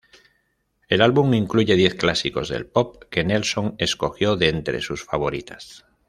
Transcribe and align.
El 0.89 1.03
álbum 1.03 1.31
incluye 1.35 1.75
diez 1.75 1.93
clásicos 1.93 2.49
del 2.49 2.65
pop 2.65 3.03
que 3.11 3.23
Nelson 3.23 3.75
escogió 3.77 4.35
de 4.35 4.49
entre 4.49 4.81
sus 4.81 5.03
favoritas. 5.03 5.85